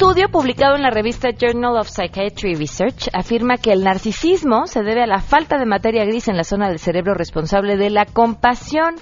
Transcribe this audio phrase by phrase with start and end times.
[0.00, 5.02] estudio publicado en la revista Journal of Psychiatry Research afirma que el narcisismo se debe
[5.02, 8.94] a la falta de materia gris en la zona del cerebro responsable de la compasión.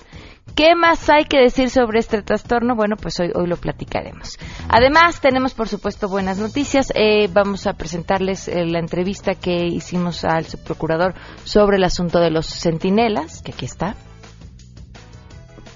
[0.56, 2.74] ¿Qué más hay que decir sobre este trastorno?
[2.74, 4.40] Bueno, pues hoy, hoy lo platicaremos.
[4.68, 6.92] Además, tenemos por supuesto buenas noticias.
[6.96, 12.32] Eh, vamos a presentarles eh, la entrevista que hicimos al subprocurador sobre el asunto de
[12.32, 13.94] los centinelas, que aquí está.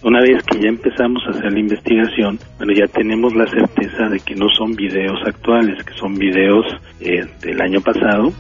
[0.05, 4.19] Una vez que ya empezamos a hacer la investigación, bueno, ya tenemos la certeza de
[4.19, 6.67] que no son videos actuales, que son videos
[7.01, 8.33] eh, del año pasado.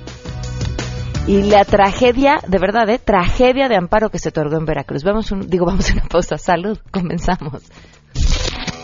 [1.28, 2.98] Y la tragedia, de verdad, ¿eh?
[2.98, 5.04] Tragedia de amparo que se otorgó en Veracruz.
[5.04, 6.36] Vamos, un, digo, vamos a una pausa.
[6.36, 7.62] Salud, comenzamos.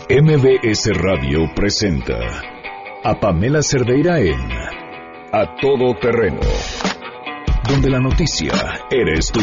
[0.09, 2.15] MBS Radio presenta
[3.02, 4.38] a Pamela Cerdeira en
[5.32, 6.40] A Todo Terreno,
[7.68, 8.52] donde la noticia
[8.88, 9.40] eres tú.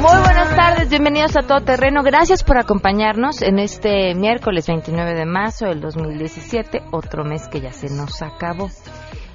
[0.00, 2.02] Muy buenas tardes, bienvenidos a Todo Terreno.
[2.02, 7.72] Gracias por acompañarnos en este miércoles 29 de marzo del 2017, otro mes que ya
[7.72, 8.70] se nos acabó.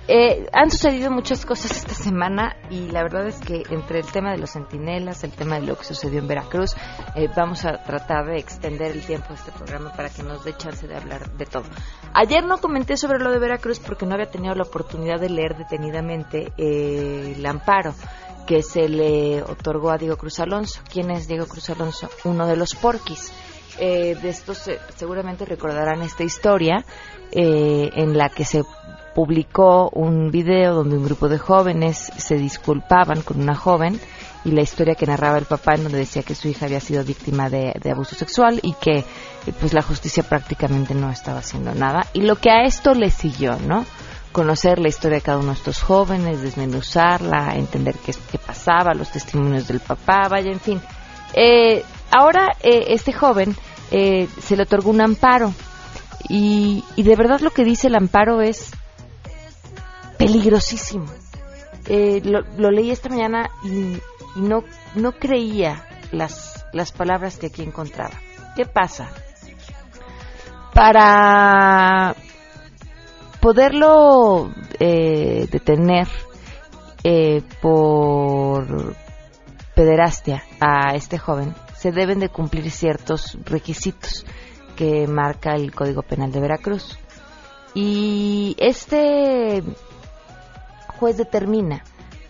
[0.08, 4.32] Eh, han sucedido muchas cosas esta semana y la verdad es que entre el tema
[4.32, 6.76] de los centinelas, el tema de lo que sucedió en Veracruz,
[7.16, 10.56] eh, vamos a tratar de extender el tiempo de este programa para que nos dé
[10.56, 11.64] chance de hablar de todo.
[12.14, 15.58] Ayer no comenté sobre lo de Veracruz porque no había tenido la oportunidad de leer
[15.58, 17.96] detenidamente eh, el amparo
[18.46, 20.82] que se le otorgó a Diego Cruz Alonso.
[20.92, 22.10] ¿Quién es Diego Cruz Alonso?
[22.26, 23.34] Uno de los porquis.
[23.78, 26.86] Eh, de estos seguramente recordarán esta historia
[27.32, 28.64] eh, en la que se
[29.16, 34.00] publicó un video donde un grupo de jóvenes se disculpaban con una joven
[34.44, 37.04] y la historia que narraba el papá en donde decía que su hija había sido
[37.04, 39.06] víctima de, abuso sexual y que eh,
[39.60, 43.58] pues la justicia prácticamente no estaba haciendo nada y lo que a esto le siguió,
[43.66, 43.86] ¿no?
[44.36, 49.10] conocer la historia de cada uno de estos jóvenes, desmenuzarla, entender qué, qué pasaba, los
[49.10, 50.82] testimonios del papá, vaya, en fin.
[51.34, 53.56] Eh, ahora eh, este joven
[53.92, 55.54] eh, se le otorgó un amparo
[56.28, 58.72] y, y de verdad lo que dice el amparo es
[60.18, 61.08] peligrosísimo.
[61.88, 63.98] Eh, lo, leí esta mañana y,
[64.36, 64.64] y no,
[64.96, 68.20] no creía las, las palabras que aquí encontraba.
[68.56, 69.10] ¿Qué pasa?
[70.74, 72.16] Para
[73.40, 76.08] poderlo eh, detener
[77.04, 78.96] eh, por
[79.76, 84.26] pederastia a este joven, se deben de cumplir ciertos requisitos
[84.76, 86.98] que marca el Código Penal de Veracruz.
[87.74, 89.62] Y este
[91.00, 91.84] juez determina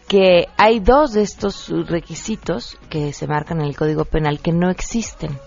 [0.08, 4.70] que hay dos de estos requisitos que se marcan en el Código Penal que no
[4.70, 5.40] existen.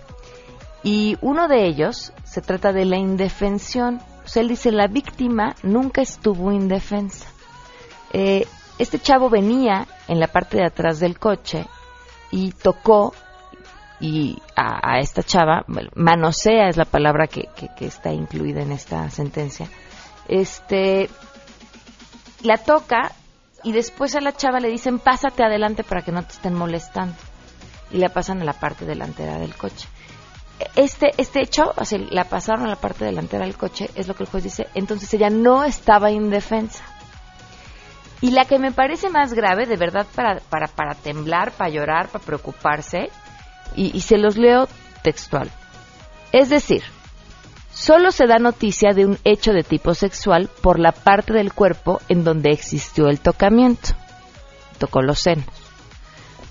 [0.82, 4.00] Y uno de ellos se trata de la indefensión.
[4.24, 7.26] O sea, él dice, la víctima nunca estuvo indefensa.
[8.12, 8.46] Eh,
[8.78, 11.66] este chavo venía en la parte de atrás del coche
[12.30, 13.12] y tocó
[14.00, 15.64] y a, esta chava,
[15.96, 19.68] manosea es la palabra que, que está incluida en esta sentencia,
[20.28, 21.10] este,
[22.42, 23.12] la toca
[23.62, 27.14] y después a la chava le dicen pásate adelante para que no te estén molestando
[27.90, 29.88] y la pasan a la parte delantera del coche.
[30.74, 34.24] Este, este hecho, o la pasaron a la parte delantera del coche, es lo que
[34.24, 36.84] el juez dice, entonces ella no estaba indefensa.
[38.20, 42.08] Y la que me parece más grave, de verdad, para, para, para temblar, para llorar,
[42.08, 43.10] para preocuparse,
[43.76, 44.68] y, y se los leo
[45.02, 45.50] textual.
[46.32, 46.82] Es decir,
[47.78, 52.00] solo se da noticia de un hecho de tipo sexual por la parte del cuerpo
[52.08, 53.90] en donde existió el tocamiento.
[54.78, 55.46] Tocó los senos.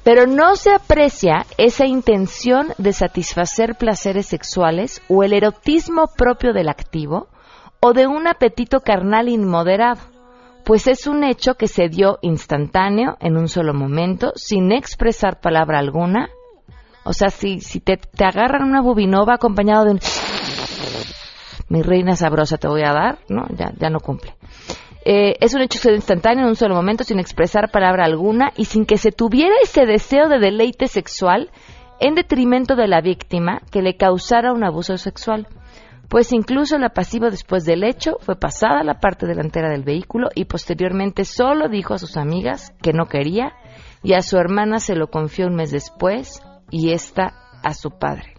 [0.03, 6.69] Pero no se aprecia esa intención de satisfacer placeres sexuales o el erotismo propio del
[6.69, 7.27] activo
[7.81, 9.99] o de un apetito carnal inmoderado,
[10.63, 15.79] pues es un hecho que se dio instantáneo, en un solo momento, sin expresar palabra
[15.79, 16.29] alguna.
[17.03, 19.99] O sea, si, te, te agarran una bubinova acompañado de un
[21.69, 23.45] mi reina sabrosa te voy a dar, ¿no?
[23.55, 24.35] Ya, ya no cumple.
[25.05, 28.85] Eh, es un hecho instantáneo en un solo momento, sin expresar palabra alguna y sin
[28.85, 31.49] que se tuviera ese deseo de deleite sexual
[31.99, 35.47] en detrimento de la víctima que le causara un abuso sexual.
[36.09, 40.29] Pues incluso la pasiva después del hecho fue pasada a la parte delantera del vehículo
[40.35, 43.53] y posteriormente solo dijo a sus amigas que no quería
[44.03, 48.36] y a su hermana se lo confió un mes después y esta a su padre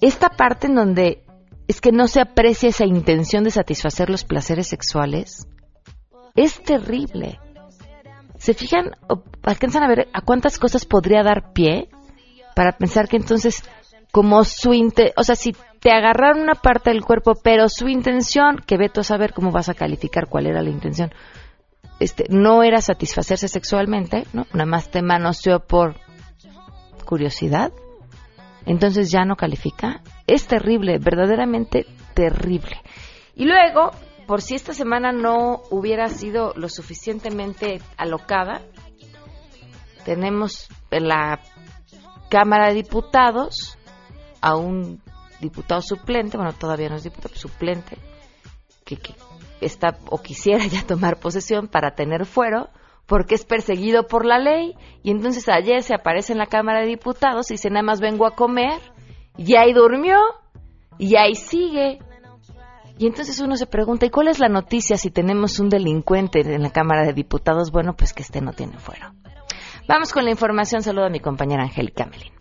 [0.00, 1.24] esta parte en donde
[1.66, 5.46] es que no se aprecia esa intención de satisfacer los placeres sexuales
[6.34, 7.40] es terrible.
[8.38, 11.88] ¿Se fijan o alcanzan a ver a cuántas cosas podría dar pie
[12.54, 13.62] para pensar que entonces,
[14.12, 18.62] como su inte o sea, si te agarraron una parte del cuerpo, pero su intención,
[18.64, 21.12] que veto a saber cómo vas a calificar cuál era la intención,
[22.00, 24.46] este, no era satisfacerse sexualmente, ¿no?
[24.52, 25.96] Nada más te manoseó por
[27.04, 27.72] curiosidad,
[28.68, 30.02] entonces ya no califica.
[30.26, 32.82] Es terrible, verdaderamente terrible.
[33.34, 33.92] Y luego,
[34.26, 38.60] por si esta semana no hubiera sido lo suficientemente alocada,
[40.04, 41.40] tenemos en la
[42.28, 43.78] Cámara de Diputados
[44.42, 45.00] a un
[45.40, 47.96] diputado suplente, bueno, todavía no es diputado, suplente,
[48.84, 49.14] que, que
[49.62, 52.68] está o quisiera ya tomar posesión para tener fuero,
[53.08, 56.86] porque es perseguido por la ley, y entonces ayer se aparece en la Cámara de
[56.86, 58.80] Diputados y dice, nada más vengo a comer,
[59.36, 60.18] y ahí durmió,
[60.98, 61.98] y ahí sigue.
[62.98, 66.62] Y entonces uno se pregunta, ¿y cuál es la noticia si tenemos un delincuente en
[66.62, 67.70] la Cámara de Diputados?
[67.70, 69.12] Bueno, pues que este no tiene fuero.
[69.88, 70.82] Vamos con la información.
[70.82, 72.32] Saludo a mi compañera Angélica Melín.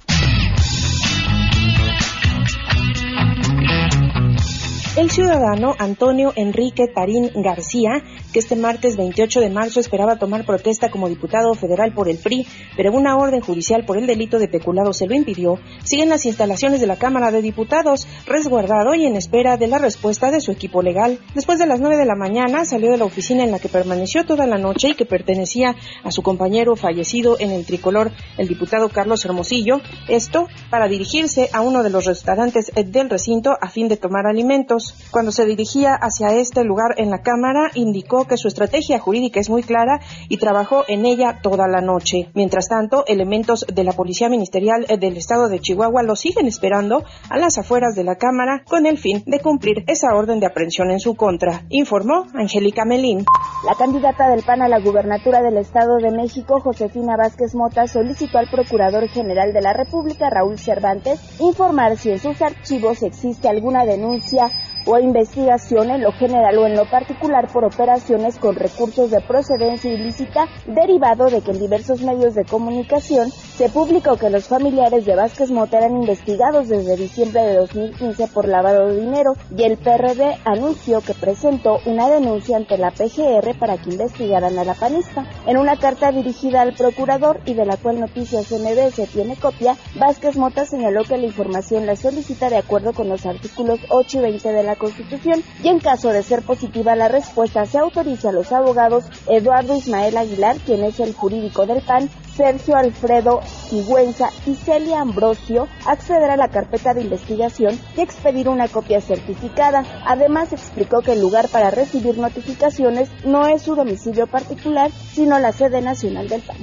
[4.97, 8.01] El ciudadano Antonio Enrique Tarín García,
[8.31, 12.45] que este martes 28 de marzo esperaba tomar protesta como diputado federal por el PRI,
[12.75, 16.25] pero una orden judicial por el delito de peculado se lo impidió, sigue en las
[16.25, 20.51] instalaciones de la Cámara de Diputados, resguardado y en espera de la respuesta de su
[20.51, 21.19] equipo legal.
[21.35, 24.25] Después de las 9 de la mañana salió de la oficina en la que permaneció
[24.25, 28.89] toda la noche y que pertenecía a su compañero fallecido en el tricolor, el diputado
[28.89, 33.97] Carlos Hermosillo, esto para dirigirse a uno de los restaurantes del recinto a fin de
[33.97, 34.95] tomar alimentos.
[35.11, 39.49] Cuando se dirigía hacia este lugar en la Cámara, indicó que su estrategia jurídica es
[39.49, 39.99] muy clara
[40.29, 42.29] y trabajó en ella toda la noche.
[42.33, 47.37] Mientras tanto, elementos de la Policía Ministerial del Estado de Chihuahua lo siguen esperando a
[47.37, 50.99] las afueras de la Cámara con el fin de cumplir esa orden de aprehensión en
[50.99, 53.25] su contra, informó Angélica Melín.
[53.65, 58.37] La candidata del PAN a la gubernatura del Estado de México, Josefina Vázquez Mota, solicitó
[58.37, 63.85] al Procurador General de la República, Raúl Cervantes, informar si en sus archivos existe alguna
[63.85, 64.49] denuncia
[64.87, 69.91] o investigación en lo general o en lo particular por operaciones con recursos de procedencia
[69.93, 75.15] ilícita derivado de que en diversos medios de comunicación se publicó que los familiares de
[75.15, 80.37] Vázquez Mota eran investigados desde diciembre de 2015 por lavado de dinero y el PRD
[80.45, 85.25] anunció que presentó una denuncia ante la PGR para que investigaran a la panista.
[85.45, 90.37] En una carta dirigida al procurador y de la cual Noticias MBS tiene copia, Vázquez
[90.37, 94.49] Mota señaló que la información la solicita de acuerdo con los artículos 8 y 20
[94.49, 98.51] de la Constitución y en caso de ser positiva la respuesta se autoriza a los
[98.51, 105.01] abogados Eduardo Ismael Aguilar, quien es el jurídico del PAN, Sergio Alfredo Sigüenza y Celia
[105.01, 109.83] Ambrosio acceder a la carpeta de investigación y expedir una copia certificada.
[110.05, 115.51] Además explicó que el lugar para recibir notificaciones no es su domicilio particular, sino la
[115.51, 116.57] sede nacional del PAN.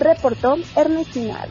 [0.00, 1.46] Reportó Ernestina.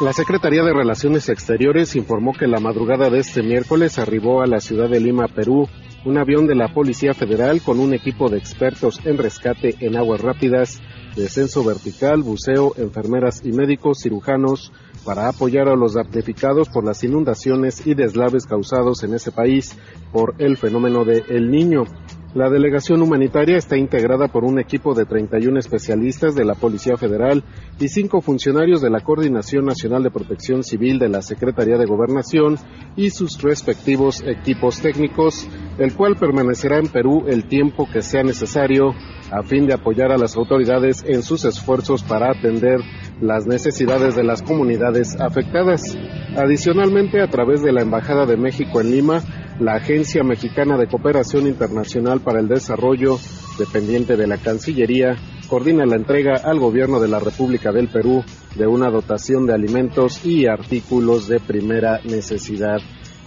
[0.00, 4.58] La Secretaría de Relaciones Exteriores informó que la madrugada de este miércoles arribó a la
[4.60, 5.68] ciudad de Lima, Perú,
[6.06, 10.22] un avión de la Policía Federal con un equipo de expertos en rescate en aguas
[10.22, 10.80] rápidas,
[11.16, 14.72] descenso vertical, buceo, enfermeras y médicos cirujanos
[15.04, 19.76] para apoyar a los damnificados por las inundaciones y deslaves causados en ese país
[20.12, 21.84] por el fenómeno de El Niño.
[22.32, 27.42] La delegación humanitaria está integrada por un equipo de 31 especialistas de la Policía Federal
[27.80, 32.56] y cinco funcionarios de la Coordinación Nacional de Protección Civil de la Secretaría de Gobernación
[32.94, 38.92] y sus respectivos equipos técnicos, el cual permanecerá en Perú el tiempo que sea necesario
[39.30, 42.80] a fin de apoyar a las autoridades en sus esfuerzos para atender
[43.20, 45.96] las necesidades de las comunidades afectadas.
[46.36, 49.22] Adicionalmente, a través de la Embajada de México en Lima,
[49.60, 53.18] la Agencia Mexicana de Cooperación Internacional para el Desarrollo,
[53.58, 55.16] dependiente de la Cancillería,
[55.48, 58.24] coordina la entrega al gobierno de la República del Perú
[58.56, 62.78] de una dotación de alimentos y artículos de primera necesidad.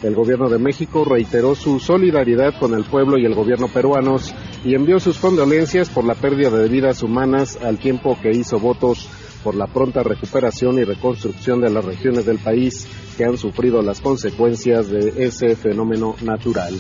[0.02, 4.34] El gobierno de México reiteró su solidaridad con el pueblo y el gobierno peruanos
[4.66, 9.10] y envió sus condolencias por la pérdida de vidas humanas al tiempo que hizo votos
[9.44, 14.02] por la pronta recuperación y reconstrucción de las regiones del país que han sufrido las
[14.02, 16.74] consecuencias de ese fenómeno natural,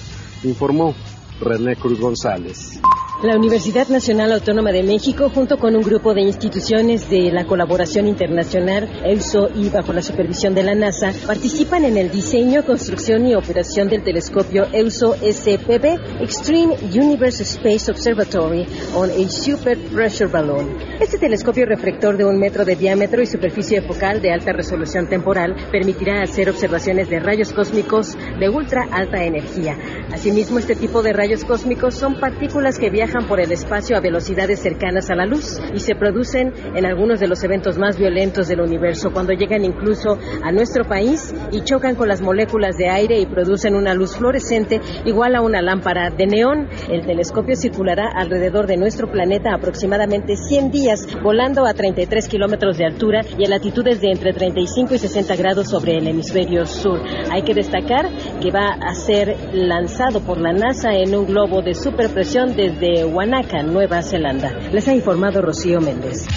[0.43, 0.95] informó
[1.39, 2.79] René Cruz González.
[3.21, 8.07] La Universidad Nacional Autónoma de México, junto con un grupo de instituciones de la colaboración
[8.07, 13.35] internacional, EUSO y bajo la supervisión de la NASA, participan en el diseño, construcción y
[13.35, 20.75] operación del telescopio EUSO SPB Extreme Universe Space Observatory on a Super Pressure Balloon.
[20.99, 25.55] Este telescopio reflector de un metro de diámetro y superficie focal de alta resolución temporal
[25.71, 29.77] permitirá hacer observaciones de rayos cósmicos de ultra alta energía.
[30.11, 33.99] Asimismo, este tipo de rayos cósmicos son partículas que viajan viajan por el espacio a
[33.99, 38.47] velocidades cercanas a la luz y se producen en algunos de los eventos más violentos
[38.47, 43.19] del universo, cuando llegan incluso a nuestro país y chocan con las moléculas de aire
[43.19, 46.69] y producen una luz fluorescente igual a una lámpara de neón.
[46.89, 52.85] El telescopio circulará alrededor de nuestro planeta aproximadamente 100 días, volando a 33 kilómetros de
[52.85, 57.01] altura y a latitudes de entre 35 y 60 grados sobre el hemisferio sur.
[57.29, 58.07] Hay que destacar
[58.41, 63.63] que va a ser lanzado por la NASA en un globo de superpresión desde Wanaka,
[63.63, 64.51] Nueva Zelanda.
[64.71, 66.27] Les ha informado Rocío Méndez.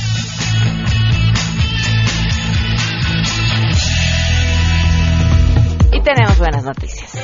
[5.93, 7.16] Y tenemos buenas noticias.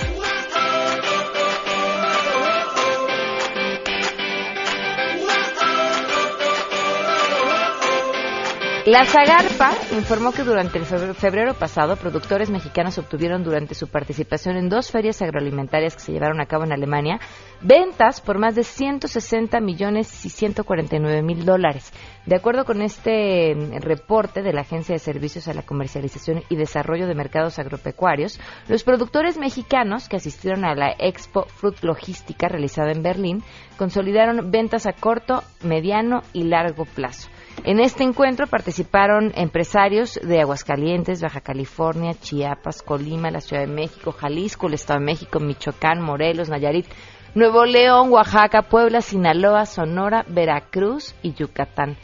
[8.85, 14.69] La Zagarpa informó que durante el febrero, pasado, productores mexicanos obtuvieron durante su participación en
[14.69, 17.21] dos ferias agroalimentarias que se llevaron a cabo en Alemania
[17.61, 21.93] ventas por más de 160 millones y 149 mil dólares.
[22.27, 26.57] De acuerdo con este mm, reporte de la Agencia de Servicios a la Comercialización y
[26.57, 32.91] Desarrollo de Mercados Agropecuarios, los productores mexicanos que asistieron a la Expo Fruit Logística realizada
[32.91, 33.45] en Berlín
[33.77, 37.29] consolidaron ventas a corto, mediano y largo plazo.
[37.65, 44.11] En este encuentro participaron empresarios de Aguascalientes, Baja California, Chiapas, Colima, la Ciudad de México,
[44.13, 46.87] Jalisco, el Estado de México, Michoacán, Morelos, Nayarit,
[47.35, 51.97] Nuevo León, Oaxaca, Puebla, Sinaloa, Sonora, Veracruz y Yucatán.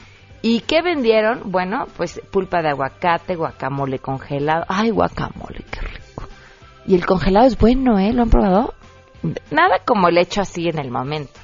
[0.42, 1.50] ¿Y qué vendieron?
[1.50, 4.64] Bueno, pues pulpa de aguacate, guacamole congelado.
[4.68, 6.28] Ay, guacamole, qué rico.
[6.86, 8.12] Y el congelado es bueno, ¿eh?
[8.12, 8.74] ¿Lo han probado?
[9.50, 11.37] Nada como el hecho así en el momento.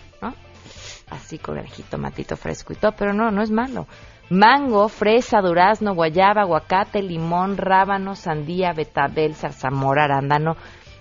[1.11, 3.87] Así con el jitomatito fresco y todo, pero no, no es malo.
[4.31, 10.57] Mango, fresa, durazno, guayaba, aguacate, limón, rábano, sandía, betabel, zarzamora, arándano,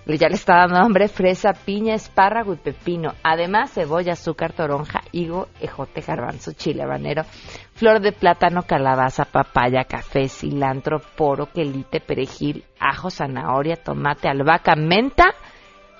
[0.06, 3.14] ya le está dando hambre, fresa, piña, espárrago y pepino.
[3.22, 7.24] Además, cebolla, azúcar, toronja, higo, ejote, garbanzo, chile habanero,
[7.72, 15.34] flor de plátano, calabaza, papaya, café, cilantro, poro, quelite, perejil, ajo, zanahoria, tomate, albahaca, menta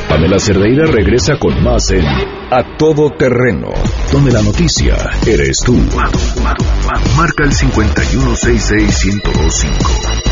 [0.10, 3.70] Pamela Cerdeira regresa con más en A Todo Terreno,
[4.12, 4.96] donde la noticia
[5.28, 5.76] eres tú.
[7.16, 10.30] Marca el 5166125.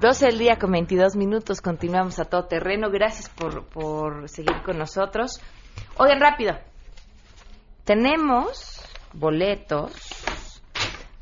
[0.00, 2.90] 12 del día con 22 minutos, continuamos a todo terreno.
[2.90, 5.40] Gracias por, por seguir con nosotros.
[5.96, 6.58] Oigan, rápido.
[7.84, 8.80] Tenemos
[9.12, 9.92] boletos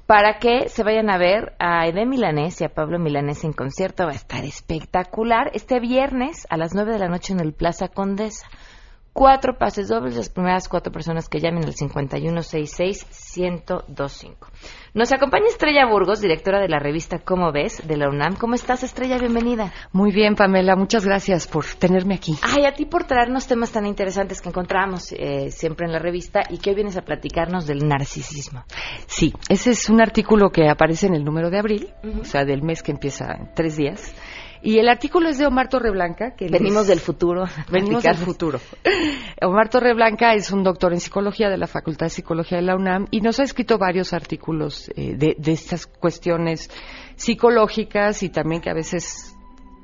[0.06, 4.04] para que se vayan a ver a Ede Milanés y a Pablo Milanés en concierto.
[4.04, 7.88] Va a estar espectacular este viernes a las 9 de la noche en el Plaza
[7.88, 8.46] Condesa.
[9.12, 11.74] Cuatro pases dobles, las primeras cuatro personas que llamen al
[13.38, 14.34] 5166-1025.
[14.94, 18.36] Nos acompaña Estrella Burgos, directora de la revista Cómo ves, de la UNAM.
[18.36, 19.18] ¿Cómo estás, Estrella?
[19.18, 19.72] Bienvenida.
[19.92, 22.34] Muy bien, Pamela, muchas gracias por tenerme aquí.
[22.42, 26.40] Ay, a ti por traernos temas tan interesantes que encontramos eh, siempre en la revista
[26.50, 28.64] y que hoy vienes a platicarnos del narcisismo.
[29.06, 32.62] Sí, ese es un artículo que aparece en el número de abril, o sea, del
[32.62, 34.14] mes que empieza en tres días.
[34.62, 36.34] Y el artículo es de Omar Torreblanca.
[36.36, 37.44] Que Venimos es- del futuro.
[37.70, 38.60] Venimos del futuro.
[39.42, 43.06] Omar Torreblanca es un doctor en psicología de la Facultad de Psicología de la UNAM
[43.10, 46.70] y nos ha escrito varios artículos eh, de, de estas cuestiones
[47.16, 49.34] psicológicas y también que a veces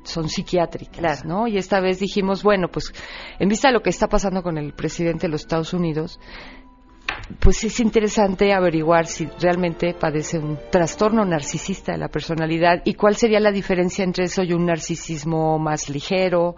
[0.03, 1.47] son psiquiátricas, ¿no?
[1.47, 2.93] Y esta vez dijimos, bueno, pues
[3.39, 6.19] en vista de lo que está pasando con el presidente de los Estados Unidos,
[7.39, 13.15] pues es interesante averiguar si realmente padece un trastorno narcisista de la personalidad y cuál
[13.15, 16.55] sería la diferencia entre eso y un narcisismo más ligero,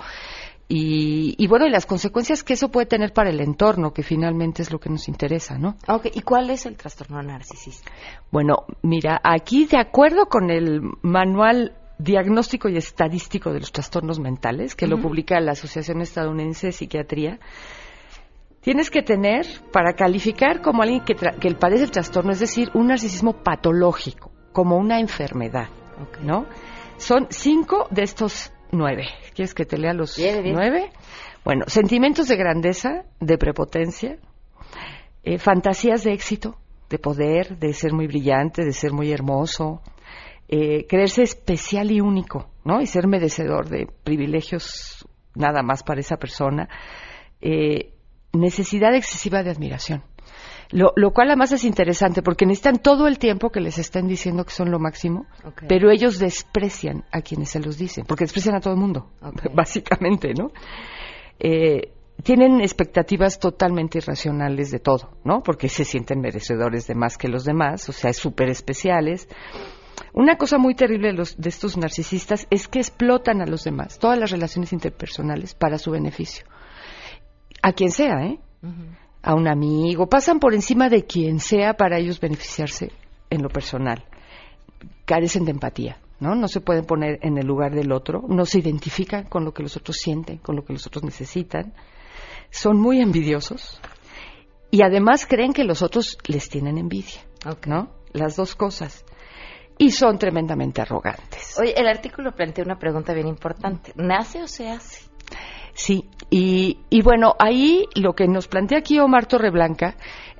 [0.69, 4.61] Y, y bueno, y las consecuencias que eso puede tener para el entorno, que finalmente
[4.61, 5.77] es lo que nos interesa, ¿no?
[5.87, 7.89] Ok, ¿y cuál es el trastorno narcisista?
[8.31, 14.75] Bueno, mira, aquí de acuerdo con el manual diagnóstico y estadístico de los trastornos mentales,
[14.75, 17.39] que lo publica la Asociación Estadounidense de Psiquiatría,
[18.67, 22.69] tienes que tener, para calificar como alguien que, tra- que padece el trastorno, es decir,
[22.73, 25.69] un narcisismo patológico, como una enfermedad,
[26.21, 26.47] ¿no?
[26.97, 29.05] Son cinco de estos nueve.
[29.33, 30.53] ¿Quieres que te lea los Bien, bien.
[30.53, 30.91] nueve?
[31.45, 34.17] Bueno, sentimientos de grandeza, de prepotencia,
[35.23, 36.57] eh, fantasías de éxito,
[36.89, 39.81] de poder, de ser muy brillante, de ser muy hermoso,
[40.49, 42.81] eh, creerse especial y único, ¿no?
[42.81, 46.67] Y ser merecedor de privilegios nada más para esa persona.
[47.39, 47.93] Eh,
[48.33, 50.03] necesidad excesiva de admiración.
[50.69, 54.43] Lo, lo cual además es interesante porque necesitan todo el tiempo que les estén diciendo
[54.43, 55.25] que son lo máximo,
[55.67, 59.11] pero ellos desprecian a quienes se los dicen, porque desprecian a todo el mundo,
[59.53, 60.51] básicamente, ¿no?
[61.39, 61.93] Eh,
[62.23, 65.41] tienen expectativas totalmente irracionales de todo, ¿no?
[65.41, 69.29] Porque se sienten merecedores de más que los demás, o sea, súper especiales.
[70.13, 73.99] Una cosa muy terrible de, los, de estos narcisistas es que explotan a los demás,
[73.99, 76.45] todas las relaciones interpersonales, para su beneficio.
[77.67, 78.39] A quien sea, ¿eh?
[79.21, 82.93] A un amigo, pasan por encima de quien sea para ellos beneficiarse
[83.29, 84.05] en lo personal.
[85.03, 86.33] Carecen de empatía, ¿no?
[86.33, 89.63] No se pueden poner en el lugar del otro, no se identifican con lo que
[89.63, 91.73] los otros sienten, con lo que los otros necesitan.
[92.51, 93.81] Son muy envidiosos
[94.71, 97.19] y además creen que los otros les tienen envidia,
[97.65, 97.89] ¿no?
[98.13, 99.03] Las dos cosas.
[99.77, 101.59] Y son tremendamente arrogantes.
[101.59, 103.91] Oye, el artículo plantea una pregunta bien importante.
[103.97, 105.09] ¿Nace o se hace?
[105.77, 109.95] Sí, y, y bueno, ahí lo que nos plantea aquí Omar Torreblanca,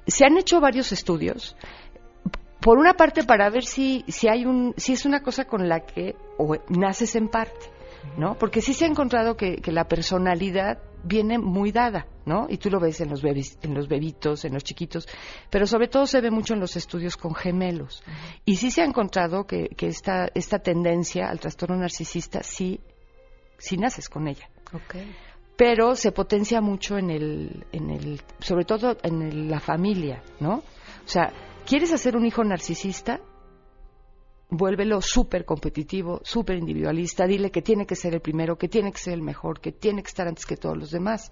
[0.08, 1.56] se han hecho varios estudios,
[2.60, 5.82] por una parte para ver si, si hay un, si es una cosa con la
[5.82, 7.68] que o naces en parte,
[8.18, 8.36] ¿no?
[8.40, 12.48] Porque sí se ha encontrado que, que la personalidad viene muy dada, ¿no?
[12.50, 15.08] Y tú lo ves en los bebis, en los bebitos, en los chiquitos,
[15.52, 18.04] pero sobre todo se ve mucho en los estudios con gemelos.
[18.44, 22.82] Y sí se ha encontrado que, que esta, esta tendencia al trastorno narcisista sí,
[23.60, 24.50] sí naces con ella
[25.58, 30.58] pero se potencia mucho en el, en el sobre todo en el- la familia, ¿no?
[30.58, 31.34] O sea,
[31.66, 33.20] ¿quieres hacer un hijo narcisista?
[34.50, 39.00] Vuélvelo súper competitivo, súper individualista, dile que tiene que ser el primero, que tiene que
[39.00, 41.32] ser el mejor, que tiene que estar antes que todos los demás.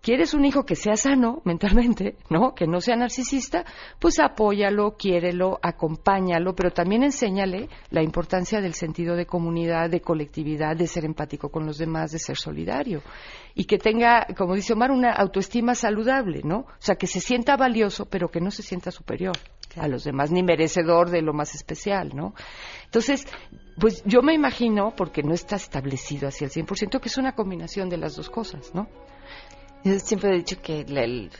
[0.00, 2.54] ¿Quieres un hijo que sea sano mentalmente, no?
[2.54, 3.64] Que no sea narcisista,
[3.98, 10.76] pues apóyalo, quiérelo, acompáñalo, pero también enséñale la importancia del sentido de comunidad, de colectividad,
[10.76, 13.02] de ser empático con los demás, de ser solidario.
[13.54, 16.58] Y que tenga, como dice Omar, una autoestima saludable, ¿no?
[16.58, 19.36] O sea, que se sienta valioso, pero que no se sienta superior
[19.76, 22.34] a los demás, ni merecedor de lo más especial, ¿no?
[22.84, 23.26] Entonces,
[23.78, 27.88] pues yo me imagino, porque no está establecido así al 100%, que es una combinación
[27.88, 28.88] de las dos cosas, ¿no?
[29.84, 31.30] Yo siempre he dicho que el, el-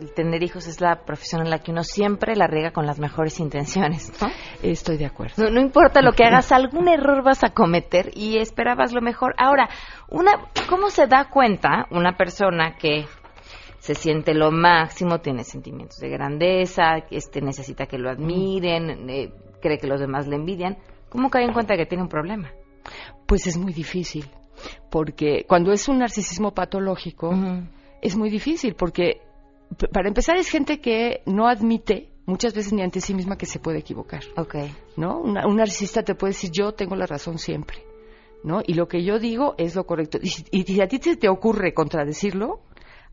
[0.00, 2.98] el tener hijos es la profesión en la que uno siempre la riega con las
[2.98, 4.28] mejores intenciones, ¿no?
[4.62, 5.34] Estoy de acuerdo.
[5.44, 9.34] No, no importa lo que hagas, algún error vas a cometer y esperabas lo mejor.
[9.38, 9.68] Ahora,
[10.08, 10.32] una,
[10.68, 13.06] ¿cómo se da cuenta una persona que
[13.78, 19.78] se siente lo máximo, tiene sentimientos de grandeza, este, necesita que lo admiren, eh, cree
[19.78, 20.76] que los demás le envidian?
[21.08, 22.50] ¿Cómo cae en cuenta que tiene un problema?
[23.26, 24.28] Pues es muy difícil,
[24.90, 27.32] porque cuando es un narcisismo patológico,
[28.02, 29.20] es muy difícil, porque
[29.92, 33.58] para empezar es gente que no admite muchas veces ni ante sí misma que se
[33.58, 34.22] puede equivocar.
[34.36, 34.54] Ok.
[34.96, 35.18] ¿no?
[35.20, 37.78] Una- un narcisista te puede decir yo tengo la razón siempre,
[38.44, 38.60] ¿no?
[38.66, 40.18] Y lo que yo digo es lo correcto.
[40.22, 42.60] Y, si- y si a ti te, te ocurre contradecirlo,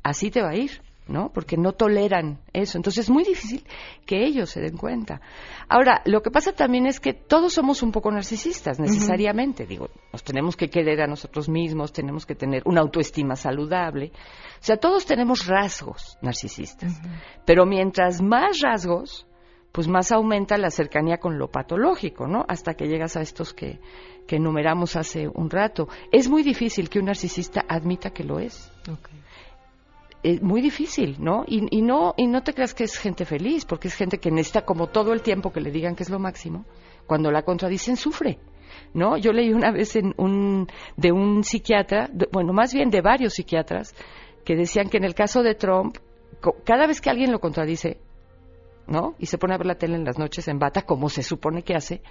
[0.04, 0.82] así te va a ir,
[1.12, 1.32] ¿no?
[1.34, 2.78] Porque no toleran eso.
[2.78, 3.64] Entonces es muy difícil
[4.06, 5.22] que ellos se den cuenta.
[5.70, 9.66] Ahora, lo que pasa también es que todos somos un poco narcisistas, necesariamente.
[9.66, 14.12] Digo, nos tenemos que querer a nosotros mismos, tenemos que tener una autoestima saludable.
[14.60, 17.00] O sea, todos tenemos rasgos narcisistas.
[17.46, 19.28] Pero mientras más rasgos,
[19.72, 22.46] pues más aumenta la cercanía con lo patológico, ¿no?
[22.48, 23.80] Hasta que llegas a estos que,
[24.28, 25.88] que enumeramos hace un rato.
[26.12, 28.72] Es muy difícil que un narcisista admita que lo es.
[30.24, 31.44] Es muy difícil, ¿no?
[31.48, 34.66] Y, no y no te creas que es gente feliz, porque es gente que necesita
[34.66, 36.66] como todo el tiempo que le digan que es lo máximo.
[37.08, 38.38] Cuando la contradicen sufre,
[38.94, 39.18] ¿no?
[39.18, 43.96] Yo leí una vez en un de un psiquiatra, bueno, más bien de varios psiquiatras
[44.46, 45.98] que decían que en el caso de Trump,
[46.66, 48.00] cada vez que alguien lo contradice,
[48.88, 49.16] ¿no?
[49.18, 51.64] Y se pone a ver la tele en las noches en bata, como se supone
[51.64, 52.02] que hace,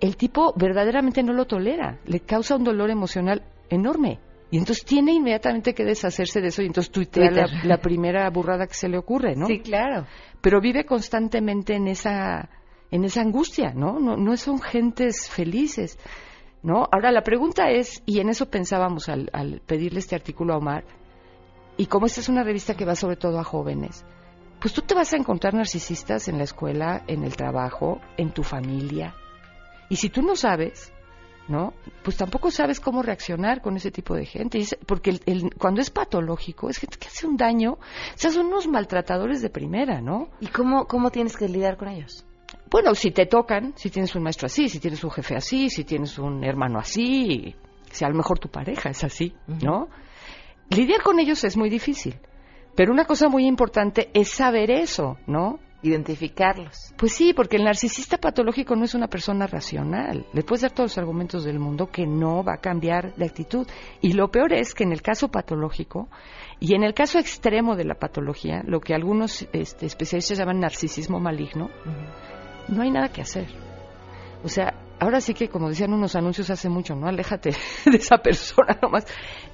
[0.00, 4.20] el tipo verdaderamente no lo tolera, le causa un dolor emocional enorme.
[4.50, 8.66] Y entonces tiene inmediatamente que deshacerse de eso y entonces tuitea la, la primera burrada
[8.66, 9.46] que se le ocurre, ¿no?
[9.46, 10.06] Sí, claro.
[10.40, 12.48] Pero vive constantemente en esa,
[12.90, 14.00] en esa angustia, ¿no?
[14.00, 15.98] No, no son gentes felices.
[16.62, 16.88] ¿no?
[16.90, 20.84] Ahora la pregunta es, y en eso pensábamos al, al pedirle este artículo a Omar,
[21.76, 24.04] y como esta es una revista que va sobre todo a jóvenes,
[24.60, 28.42] pues tú te vas a encontrar narcisistas en la escuela, en el trabajo, en tu
[28.42, 29.14] familia.
[29.88, 30.92] Y si tú no sabes,
[31.48, 31.72] ¿no?
[32.02, 34.62] Pues tampoco sabes cómo reaccionar con ese tipo de gente.
[34.86, 37.78] Porque el- el- cuando es patológico, es gente que hace un daño, o
[38.16, 40.28] sea, son unos maltratadores de primera, ¿no?
[40.40, 42.24] ¿Y cómo, cómo tienes que lidiar con ellos?
[42.70, 45.84] Bueno, si te tocan, si tienes un maestro así, si tienes un jefe así, si
[45.84, 47.54] tienes un hermano así,
[47.90, 49.88] si a lo mejor tu pareja es así, ¿no?
[50.70, 52.16] Lidiar con ellos es muy difícil.
[52.76, 55.58] Pero una cosa muy importante es saber eso, ¿no?
[55.80, 56.92] Identificarlos.
[56.96, 60.26] Pues sí, porque el narcisista patológico no es una persona racional.
[60.32, 63.66] Le puedes dar todos los argumentos del mundo que no va a cambiar de actitud.
[64.00, 66.08] Y lo peor es que en el caso patológico
[66.58, 71.20] y en el caso extremo de la patología, lo que algunos este, especialistas llaman narcisismo
[71.20, 71.70] maligno,
[72.66, 73.46] no hay nada que hacer.
[74.42, 77.06] O sea, ahora sí que, como decían unos anuncios hace mucho, ¿no?
[77.06, 77.50] Aléjate
[77.84, 79.06] de esa persona nomás.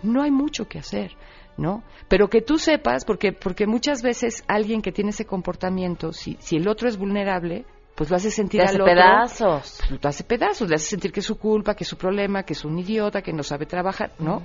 [0.03, 1.13] No hay mucho que hacer,
[1.57, 1.83] ¿no?
[2.09, 6.57] Pero que tú sepas, porque, porque muchas veces alguien que tiene ese comportamiento, si, si
[6.57, 7.65] el otro es vulnerable,
[7.95, 8.87] pues lo hace sentir Te al otro.
[8.87, 9.81] pedazos.
[9.89, 12.43] pues, lo hace pedazos, le hace sentir que es su culpa, que es su problema,
[12.43, 14.43] que es un idiota, que no sabe trabajar, ¿no?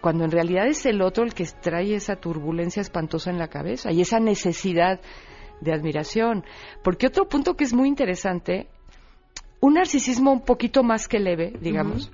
[0.00, 3.90] Cuando en realidad es el otro el que trae esa turbulencia espantosa en la cabeza
[3.92, 5.00] y esa necesidad
[5.60, 6.44] de admiración.
[6.84, 8.68] Porque otro punto que es muy interesante,
[9.60, 12.12] un narcisismo un poquito más que leve, digamos,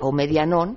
[0.00, 0.76] o medianón,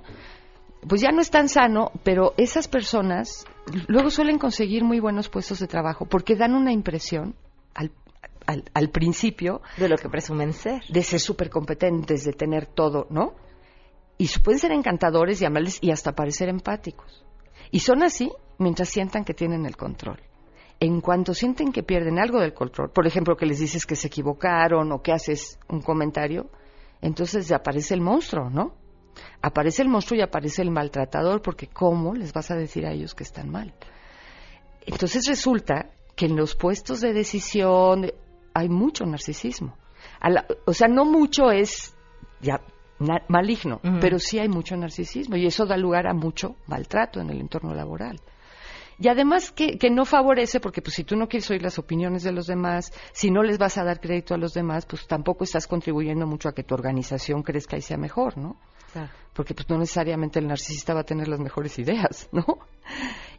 [0.86, 3.44] pues ya no es tan sano, pero esas personas
[3.88, 7.34] luego suelen conseguir muy buenos puestos de trabajo porque dan una impresión
[7.74, 7.90] al,
[8.46, 10.82] al, al principio De lo que presumen ser.
[10.88, 13.34] de ser súper competentes, de tener todo, ¿no?
[14.18, 17.24] Y pueden ser encantadores y amables y hasta parecer empáticos.
[17.70, 20.20] Y son así mientras sientan que tienen el control.
[20.80, 24.06] En cuanto sienten que pierden algo del control, por ejemplo, que les dices que se
[24.08, 26.50] equivocaron o que haces un comentario,
[27.00, 28.74] entonces aparece el monstruo, ¿no?
[29.42, 33.14] Aparece el monstruo y aparece el maltratador, porque ¿cómo les vas a decir a ellos
[33.14, 33.72] que están mal?
[34.86, 38.10] Entonces resulta que en los puestos de decisión
[38.54, 39.76] hay mucho narcisismo.
[40.22, 41.94] La- o sea, no mucho es
[42.40, 42.60] ya
[42.98, 47.30] na- maligno, pero sí hay mucho narcisismo y eso da lugar a mucho maltrato en
[47.30, 48.20] el entorno laboral.
[49.00, 52.24] Y además que, que no favorece, porque pues si tú no quieres oír las opiniones
[52.24, 55.44] de los demás, si no les vas a dar crédito a los demás, pues tampoco
[55.44, 58.56] estás contribuyendo mucho a que tu organización crezca y sea mejor, ¿no?
[59.32, 62.44] Porque pues no necesariamente el narcisista va a tener las mejores ideas, ¿no?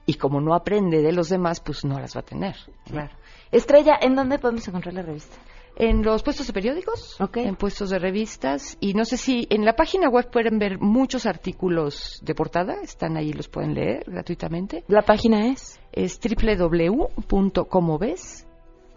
[0.05, 2.55] Y como no aprende de los demás, pues no las va a tener.
[2.85, 3.11] Claro.
[3.51, 5.35] Estrella, ¿en dónde podemos encontrar la revista?
[5.75, 9.77] En los puestos de periódicos, en puestos de revistas, y no sé si en la
[9.77, 14.83] página web pueden ver muchos artículos de portada, están ahí, los pueden leer gratuitamente.
[14.87, 18.45] La página es Es www.comoves,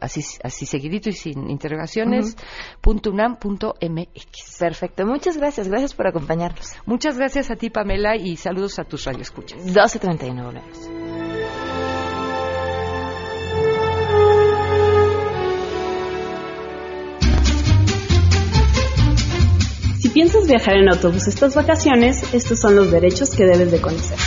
[0.02, 2.36] así, así seguidito y sin interrogaciones,
[2.80, 4.58] punto unam punto mx.
[4.58, 5.06] perfecto.
[5.06, 5.68] Muchas gracias.
[5.68, 6.74] Gracias por acompañarnos.
[6.86, 9.64] Muchas gracias a ti, Pamela, y saludos a tus radioescuchas.
[9.64, 10.78] 12.31 volvemos.
[20.00, 24.18] Si piensas viajar en autobús estas vacaciones, estos son los derechos que debes de conocer.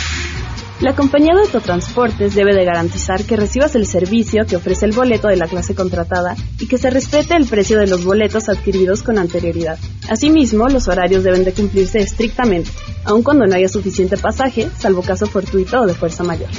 [0.80, 5.28] La compañía de autotransportes debe de garantizar que recibas el servicio que ofrece el boleto
[5.28, 9.16] de la clase contratada y que se respete el precio de los boletos adquiridos con
[9.16, 9.78] anterioridad.
[10.10, 12.70] Asimismo, los horarios deben de cumplirse estrictamente,
[13.04, 16.50] aun cuando no haya suficiente pasaje, salvo caso fortuito o de fuerza mayor.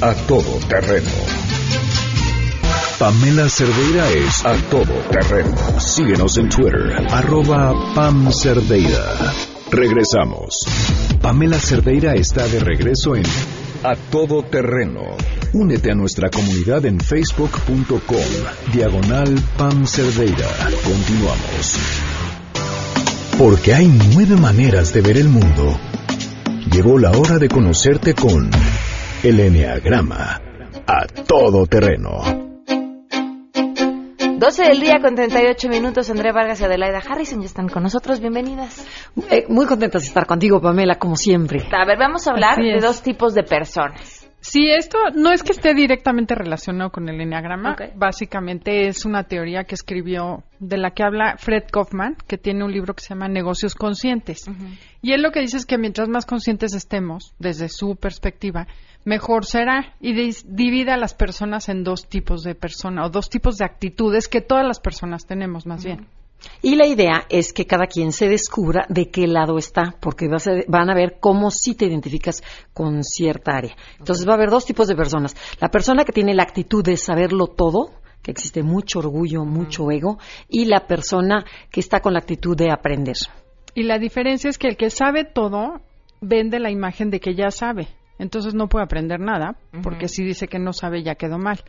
[0.00, 1.10] A todo terreno.
[2.98, 5.56] Pamela Cerdeira es a todo terreno.
[5.78, 7.74] Síguenos en Twitter, arroba.
[9.70, 10.66] Regresamos.
[11.22, 13.22] Pamela Cerdeira está de regreso en
[13.84, 15.02] A Todo Terreno.
[15.52, 20.48] Únete a nuestra comunidad en facebook.com, diagonal Pam Cerdeira.
[20.82, 21.78] Continuamos.
[23.38, 25.78] Porque hay nueve maneras de ver el mundo.
[26.72, 28.50] Llegó la hora de conocerte con
[29.22, 30.40] el Enneagrama.
[30.86, 32.49] A todo terreno.
[34.40, 36.08] 12 del día con 38 minutos.
[36.08, 38.20] Andrea Vargas y Adelaida Harrison ya están con nosotros.
[38.20, 38.86] Bienvenidas.
[39.30, 41.62] Eh, muy contentas de estar contigo, Pamela, como siempre.
[41.70, 44.26] A ver, vamos a hablar de dos tipos de personas.
[44.40, 47.72] Sí, esto no es que esté directamente relacionado con el enneagrama.
[47.72, 47.82] Ok.
[47.96, 52.72] Básicamente es una teoría que escribió, de la que habla Fred Kaufman, que tiene un
[52.72, 54.50] libro que se llama Negocios Conscientes.
[55.02, 58.66] Y él lo que dice es que mientras más conscientes estemos, desde su perspectiva,
[59.04, 59.94] mejor será.
[60.00, 60.12] Y
[60.46, 64.40] divide a las personas en dos tipos de personas, o dos tipos de actitudes que
[64.40, 66.06] todas las personas tenemos, más bien.
[66.62, 70.46] Y la idea es que cada quien se descubra de qué lado está, porque vas
[70.46, 73.76] a- van a ver cómo sí te identificas con cierta área.
[73.98, 75.36] Entonces va a haber dos tipos de personas.
[75.60, 77.90] La persona que tiene la actitud de saberlo todo,
[78.22, 82.70] que existe mucho orgullo, mucho ego, y la persona que está con la actitud de
[82.70, 83.16] aprender.
[83.74, 85.80] Y la diferencia es que el que sabe todo
[86.22, 87.88] vende la imagen de que ya sabe.
[88.20, 91.64] Entonces no puede aprender nada, porque si dice que no sabe ya quedó mal.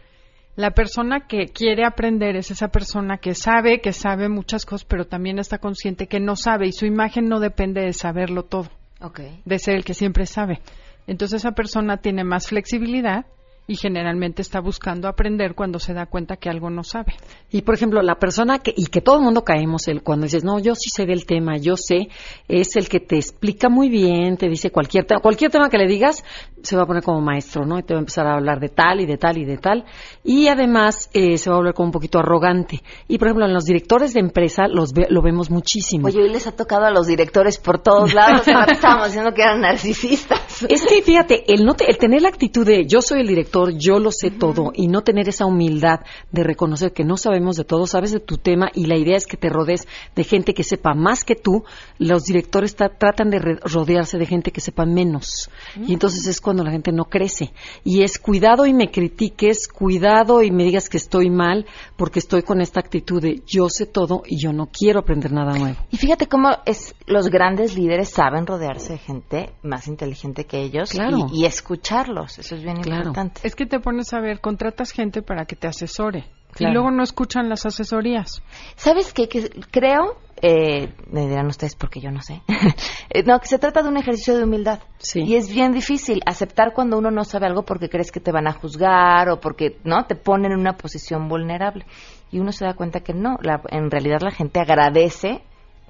[0.57, 5.05] La persona que quiere aprender es esa persona que sabe, que sabe muchas cosas, pero
[5.05, 9.41] también está consciente que no sabe y su imagen no depende de saberlo todo, Okay.
[9.45, 10.59] de ser el que siempre sabe.
[11.07, 13.25] Entonces esa persona tiene más flexibilidad
[13.71, 17.13] y generalmente está buscando aprender cuando se da cuenta que algo no sabe.
[17.51, 20.43] Y por ejemplo, la persona que, y que todo el mundo caemos, el, cuando dices,
[20.43, 22.09] no, yo sí sé del tema, yo sé,
[22.49, 25.87] es el que te explica muy bien, te dice cualquier tema, cualquier tema que le
[25.87, 26.23] digas,
[26.63, 27.79] se va a poner como maestro, ¿no?
[27.79, 29.85] Y te va a empezar a hablar de tal y de tal y de tal.
[30.23, 32.81] Y además, eh, se va a volver como un poquito arrogante.
[33.07, 36.07] Y por ejemplo, en los directores de empresa los ve- lo vemos muchísimo.
[36.07, 38.41] Oye, hoy les ha tocado a los directores por todos lados.
[38.71, 40.41] Estábamos diciendo que eran narcisistas.
[40.69, 43.71] Es que fíjate, el, no te- el tener la actitud de yo soy el director,
[43.77, 47.63] yo lo sé todo y no tener esa humildad de reconocer que no sabemos de
[47.63, 50.63] todo, sabes de tu tema y la idea es que te rodees de gente que
[50.63, 51.63] sepa más que tú,
[51.97, 55.49] los directores ta- tratan de re- rodearse de gente que sepa menos.
[55.87, 57.53] Y entonces es cuando la gente no crece.
[57.83, 61.65] Y es cuidado y me critiques, cuidado y me digas que estoy mal
[61.97, 65.57] porque estoy con esta actitud de yo sé todo y yo no quiero aprender nada
[65.57, 65.77] nuevo.
[65.91, 70.91] Y fíjate cómo es, los grandes líderes saben rodearse de gente más inteligente que ellos
[70.91, 71.27] Claro.
[71.31, 72.37] y, y escucharlos.
[72.39, 73.41] Eso es bien importante.
[73.43, 76.71] Es que te pones a ver, contratas gente para que te asesore Claro.
[76.71, 78.41] y luego no escuchan las asesorías.
[78.75, 79.29] ¿Sabes qué?
[79.29, 82.41] Que creo, eh, me dirán ustedes porque yo no sé,
[83.13, 84.79] Eh, no, que se trata de un ejercicio de humildad.
[85.15, 88.47] Y es bien difícil aceptar cuando uno no sabe algo porque crees que te van
[88.47, 91.85] a juzgar o porque no te ponen en una posición vulnerable.
[92.31, 95.41] Y uno se da cuenta que no, la- en realidad la gente agradece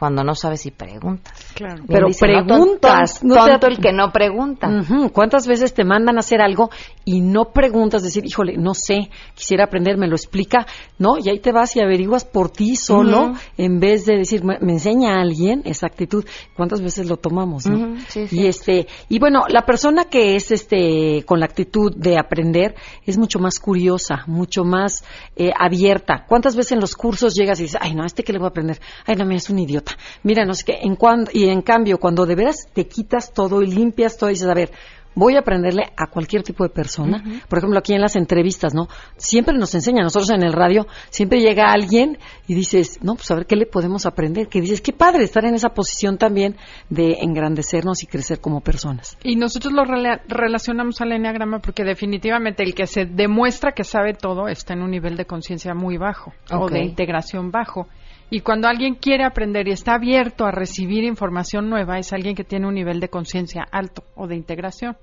[0.02, 1.54] cuando no sabes y preguntas.
[1.54, 1.84] Claro.
[1.88, 4.68] Pero preguntas, No te- tonto el que no pregunta.
[5.14, 6.72] ¿Cuántas veces te mandan a hacer algo
[7.06, 10.66] y no preguntas, decir, híjole, no sé, quisiera aprender, me lo explica,
[10.98, 11.20] ¿no?
[11.24, 14.72] Y ahí te vas y averiguas por ti solo, en vez de decir, me, me
[14.74, 16.26] enseña a alguien esa actitud.
[16.58, 17.78] ¿Cuántas veces lo tomamos, no?
[17.78, 18.40] Ujú, sí, sí.
[18.40, 22.74] Y este, y bueno, la persona que es este con la actitud de aprender
[23.06, 25.04] es mucho más curiosa, mucho más
[25.36, 26.26] eh, abierta.
[26.28, 28.48] ¿Cuántas veces en los cursos llegas y dices, ay no, a este que le voy
[28.48, 29.91] a aprender, ay no, mira, es un idiota,
[30.24, 33.62] mira, no sé qué, en cuando, y en cambio, cuando de veras te quitas todo
[33.62, 34.72] y limpias todo y dices, a ver,
[35.14, 37.22] voy a aprenderle a cualquier tipo de persona.
[37.50, 38.88] Por ejemplo, aquí en las entrevistas, ¿no?
[39.18, 43.36] Siempre nos enseña, nosotros en el radio, siempre llega alguien y dices, no, pues a
[43.36, 44.48] ver qué le podemos aprender.
[44.48, 46.56] Que dices, qué padre estar en esa posición también
[46.90, 49.18] de engrandecernos y crecer como personas.
[49.22, 54.14] Y nosotros lo rela- relacionamos al enneagrama porque definitivamente el que se demuestra que sabe
[54.14, 57.88] todo está en un nivel de conciencia muy bajo o de integración bajo.
[58.34, 62.46] Y cuando alguien quiere aprender y está abierto a recibir información nueva, es alguien que
[62.46, 64.96] tiene un nivel de conciencia alto o de integración.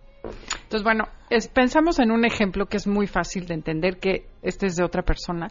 [0.62, 4.66] Entonces, bueno, es- pensamos en un ejemplo que es muy fácil de entender, que este
[4.66, 5.48] es de otra persona.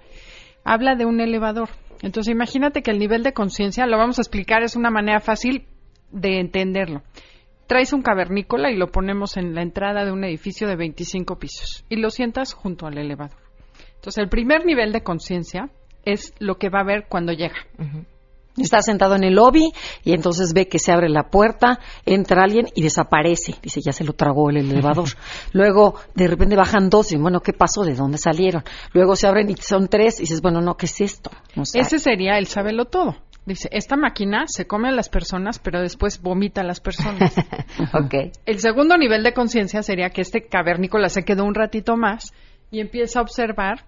[0.63, 1.70] Habla de un elevador.
[2.02, 5.68] Entonces, imagínate que el nivel de conciencia, lo vamos a explicar, es una manera fácil
[6.12, 7.04] de entenderlo.
[7.68, 11.86] Traes un cavernícola y lo ponemos en la entrada de un edificio de 25 pisos
[11.90, 13.38] y lo sientas junto al elevador.
[13.96, 15.70] Entonces, el primer nivel de conciencia
[16.08, 17.56] es lo que va a ver cuando llega.
[18.58, 19.72] Está sentado en el lobby
[20.04, 23.56] y entonces ve que se abre la puerta, entra alguien y desaparece.
[23.62, 25.10] Dice, ya se lo tragó el elevador.
[25.54, 27.84] Luego, de repente bajan dos y, bueno, ¿qué pasó?
[27.84, 28.63] ¿De dónde salieron?
[28.93, 31.30] Luego se abren y son tres y dices, bueno, no, ¿qué es esto?
[31.56, 33.17] O sea, Ese sería el saberlo todo.
[33.46, 37.36] Dice, esta máquina se come a las personas, pero después vomita a las personas.
[37.93, 38.34] ok.
[38.46, 42.34] El segundo nivel de conciencia sería que este cavernícola se quedó un ratito más
[42.72, 43.86] y empieza a observar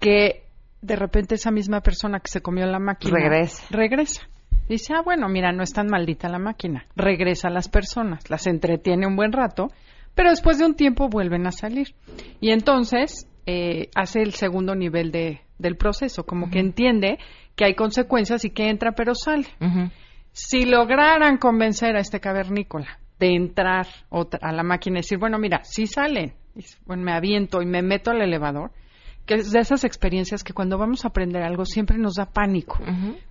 [0.00, 0.49] que
[0.82, 3.64] de repente esa misma persona que se comió la máquina Regresa.
[3.70, 4.22] regresa.
[4.68, 6.86] Dice, ah, bueno, mira, no es tan maldita la máquina.
[6.94, 9.68] Regresa a las personas, las entretiene un buen rato,
[10.14, 11.88] pero después de un tiempo vuelven a salir.
[12.40, 17.18] Y entonces eh, hace el segundo nivel de, del proceso, como que entiende
[17.56, 19.46] que hay consecuencias y que entra pero sale.
[20.32, 25.38] Si lograran convencer a este cavernícola de entrar otra- a la máquina y decir, bueno,
[25.38, 28.70] mira, si salen, y bueno, me aviento y me meto al elevador,
[29.30, 32.80] que es de esas experiencias que cuando vamos a aprender algo siempre nos da pánico.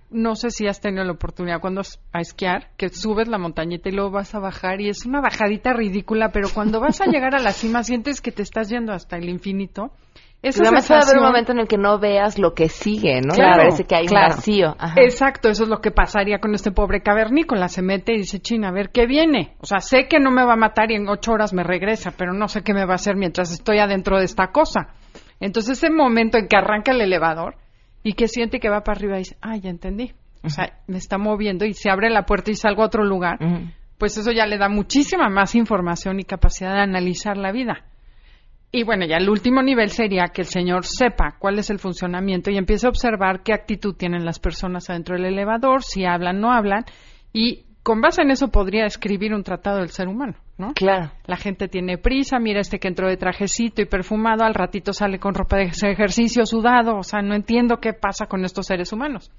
[0.08, 1.82] No sé si has tenido la oportunidad cuando
[2.14, 5.74] a esquiar, que subes la montañita y luego vas a bajar y es una bajadita
[5.74, 9.18] ridícula, pero cuando vas a llegar a la cima sientes que te estás yendo hasta
[9.18, 9.92] el infinito.
[10.40, 13.34] Esa además puede haber un momento en el que no veas lo que sigue, ¿no?
[13.34, 14.28] Claro, parece que hay claro.
[14.28, 14.74] un vacío.
[14.78, 14.94] Ajá.
[15.02, 17.68] Exacto, eso es lo que pasaría con este pobre cavernícola.
[17.68, 19.54] Se mete y dice, China, a ver qué viene.
[19.60, 22.14] O sea, sé que no me va a matar y en ocho horas me regresa,
[22.16, 24.94] pero no sé qué me va a hacer mientras estoy adentro de esta cosa.
[25.40, 27.56] Entonces, ese momento en que arranca el elevador
[28.02, 30.12] y que siente que va para arriba y dice, ah, ya entendí.
[30.42, 33.38] O sea, me está moviendo y se abre la puerta y salgo a otro lugar,
[33.98, 37.84] pues eso ya le da muchísima más información y capacidad de analizar la vida.
[38.72, 42.50] Y bueno, ya el último nivel sería que el señor sepa cuál es el funcionamiento
[42.50, 46.52] y empiece a observar qué actitud tienen las personas adentro del elevador, si hablan, no
[46.52, 46.84] hablan,
[47.32, 50.72] y con base en eso podría escribir un tratado del ser humano, ¿no?
[50.74, 51.12] Claro.
[51.26, 55.18] La gente tiene prisa, mira este que entró de trajecito y perfumado, al ratito sale
[55.18, 59.30] con ropa de ejercicio sudado, o sea, no entiendo qué pasa con estos seres humanos.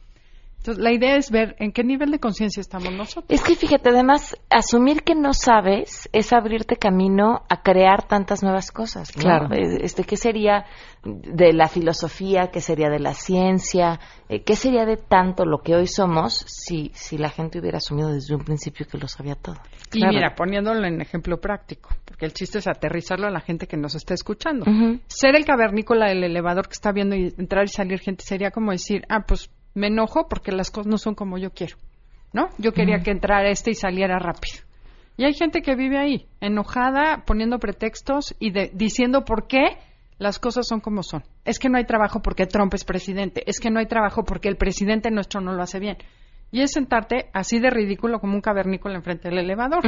[0.61, 3.25] Entonces, la idea es ver en qué nivel de conciencia estamos nosotros.
[3.29, 8.71] Es que fíjate, además, asumir que no sabes es abrirte camino a crear tantas nuevas
[8.71, 9.11] cosas.
[9.17, 9.23] ¿no?
[9.23, 9.51] Claro.
[9.55, 10.65] Eh, Este, ¿Qué sería
[11.03, 12.51] de la filosofía?
[12.53, 13.99] ¿Qué sería de la ciencia?
[14.29, 18.09] Eh, ¿Qué sería de tanto lo que hoy somos si, si la gente hubiera asumido
[18.09, 19.55] desde un principio que lo sabía todo?
[19.91, 23.77] Y mira, poniéndolo en ejemplo práctico, porque el chiste es aterrizarlo a la gente que
[23.77, 24.65] nos está escuchando.
[25.07, 28.71] Ser el cavernícola del elevador que está viendo y entrar y salir gente sería como
[28.71, 31.77] decir, ah, pues me enojo porque las cosas no son como yo quiero,
[32.33, 32.49] ¿no?
[32.57, 34.57] Yo quería que entrara este y saliera rápido.
[35.17, 39.77] Y hay gente que vive ahí, enojada, poniendo pretextos y de- diciendo por qué
[40.17, 41.23] las cosas son como son.
[41.45, 44.47] Es que no hay trabajo porque Trump es presidente, es que no hay trabajo porque
[44.49, 45.97] el presidente nuestro no lo hace bien.
[46.51, 49.85] Y es sentarte así de ridículo como un cavernícola enfrente del elevador.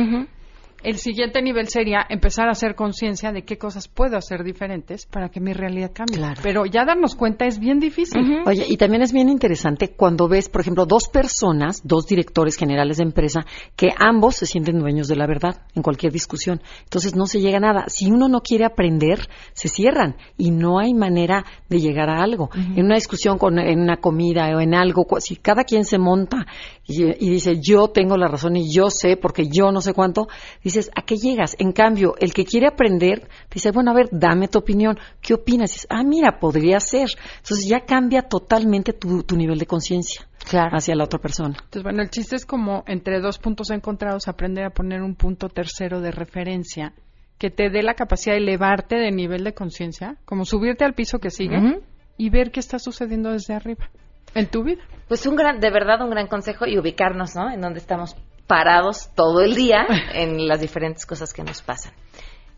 [0.83, 5.29] El siguiente nivel sería empezar a hacer conciencia de qué cosas puedo hacer diferentes para
[5.29, 6.19] que mi realidad cambie.
[6.43, 8.21] Pero ya darnos cuenta es bien difícil.
[8.45, 12.97] Oye, y también es bien interesante cuando ves, por ejemplo, dos personas, dos directores generales
[12.97, 13.45] de empresa,
[13.77, 16.61] que ambos se sienten dueños de la verdad en cualquier discusión.
[16.83, 17.85] Entonces no se llega a nada.
[17.87, 22.49] Si uno no quiere aprender, se cierran y no hay manera de llegar a algo.
[22.53, 26.45] En una discusión, con, en una comida o en algo, si cada quien se monta
[26.85, 30.27] y, y dice yo tengo la razón y yo sé porque yo no sé cuánto,
[30.73, 31.55] dices, ¿a qué llegas?
[31.59, 34.97] En cambio, el que quiere aprender dice, bueno, a ver, dame tu opinión.
[35.21, 35.71] ¿Qué opinas?
[35.71, 37.09] Dices, ah, mira, podría ser.
[37.37, 41.55] Entonces ya cambia totalmente tu, tu nivel de conciencia hacia la otra persona.
[41.55, 45.49] Entonces, bueno, el chiste es como entre dos puntos encontrados aprender a poner un punto
[45.49, 46.93] tercero de referencia
[47.37, 51.19] que te dé la capacidad de elevarte de nivel de conciencia, como subirte al piso
[51.19, 51.81] que sigue
[52.17, 53.89] y ver qué está sucediendo desde arriba
[54.35, 54.83] en tu vida.
[55.07, 57.51] Pues un gran, de verdad un gran consejo y ubicarnos, ¿no?
[57.51, 58.15] En donde estamos
[58.47, 61.93] parados todo el día en las diferentes cosas que nos pasan.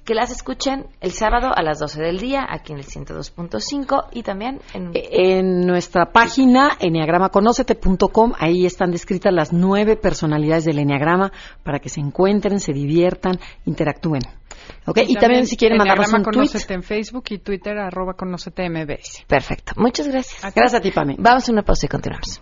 [0.03, 4.21] Que las escuchen el sábado a las 12 del día aquí en el 102.5 y
[4.21, 4.91] también en...
[4.93, 11.31] En nuestra página, enneagramaconocete.com, ahí están descritas las nueve personalidades del enneagrama
[11.63, 14.21] para que se encuentren, se diviertan, interactúen.
[14.85, 14.99] ¿Ok?
[15.07, 16.49] Y, también, si quieren mandarnos un tweet.
[16.69, 19.25] En Facebook y Twitter, arroba Conócete MBS.
[19.27, 19.73] Perfecto.
[19.77, 20.41] Muchas gracias.
[20.53, 21.15] Gracias a ti, Pame.
[21.17, 22.41] Vamos a una pausa y continuamos.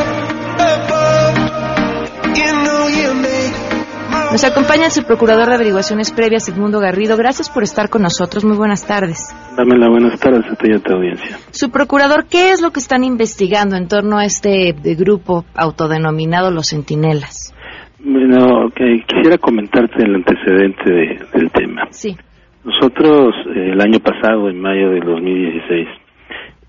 [4.31, 7.17] Nos acompaña el subprocurador de averiguaciones previas, Sigmundo Garrido.
[7.17, 8.45] Gracias por estar con nosotros.
[8.45, 9.19] Muy buenas tardes.
[9.57, 11.37] Dame las buenas tardes a ti y a tu audiencia.
[11.51, 16.69] Subprocurador, ¿qué es lo que están investigando en torno a este eh, grupo autodenominado Los
[16.69, 17.53] Centinelas?
[17.99, 21.87] Bueno, quisiera comentarte el antecedente de- del tema.
[21.91, 22.15] Sí.
[22.63, 25.87] Nosotros eh, el año pasado, en mayo del 2016,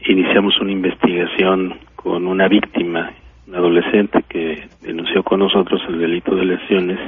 [0.08, 3.12] iniciamos una investigación con una víctima,
[3.46, 6.98] una adolescente que denunció con nosotros el delito de lesiones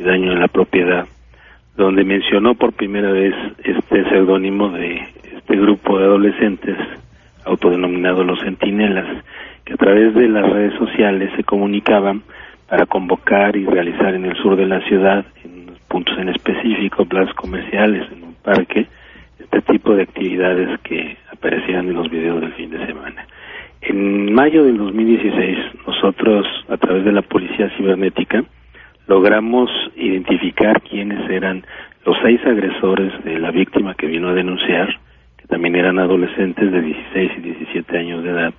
[0.00, 1.06] y daño en la propiedad,
[1.76, 6.76] donde mencionó por primera vez este seudónimo de este grupo de adolescentes
[7.44, 9.06] autodenominado los centinelas,
[9.64, 12.22] que a través de las redes sociales se comunicaban
[12.68, 17.34] para convocar y realizar en el sur de la ciudad, en puntos en específico, plazas
[17.34, 18.86] comerciales, en un parque,
[19.38, 23.26] este tipo de actividades que aparecían en los videos del fin de semana.
[23.82, 28.44] En mayo del 2016, nosotros, a través de la Policía Cibernética,
[29.10, 31.66] logramos identificar quiénes eran
[32.06, 35.00] los seis agresores de la víctima que vino a denunciar,
[35.36, 38.54] que también eran adolescentes de 16 y 17 años de edad,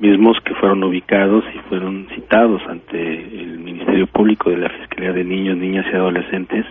[0.00, 5.22] mismos que fueron ubicados y fueron citados ante el Ministerio Público de la Fiscalía de
[5.22, 6.66] Niños, Niñas y Adolescentes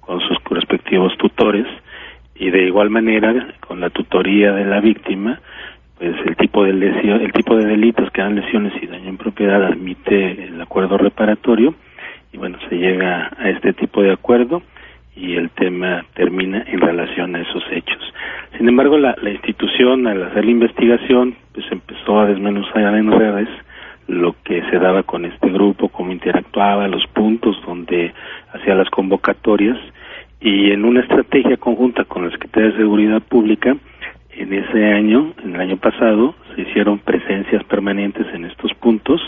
[0.00, 1.68] con sus respectivos tutores
[2.34, 5.40] y de igual manera con la tutoría de la víctima
[5.96, 9.16] pues el tipo de lesión, el tipo de delitos que dan lesiones y daño en
[9.16, 11.76] propiedad admite el acuerdo reparatorio
[12.34, 14.60] y bueno se llega a este tipo de acuerdo
[15.14, 18.02] y el tema termina en relación a esos hechos.
[18.58, 23.48] Sin embargo, la, la institución al hacer la investigación pues empezó a desmenuzar en redes
[24.08, 28.12] lo que se daba con este grupo, cómo interactuaba, los puntos donde
[28.52, 29.78] hacía las convocatorias
[30.40, 33.76] y en una estrategia conjunta con la Secretaría de Seguridad Pública
[34.36, 39.20] en ese año, en el año pasado, se hicieron presencias permanentes en estos puntos,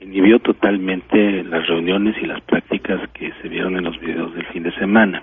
[0.00, 4.62] inhibió totalmente las reuniones y las prácticas que se vieron en los videos del fin
[4.62, 5.22] de semana.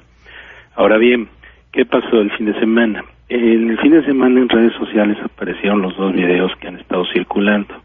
[0.76, 1.28] Ahora bien,
[1.72, 3.04] ¿qué pasó el fin de semana.
[3.28, 7.06] En el fin de semana en redes sociales aparecieron los dos videos que han estado
[7.14, 7.76] circulando.